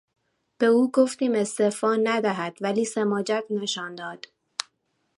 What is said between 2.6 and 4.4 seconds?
ولی سماجت نشان داد.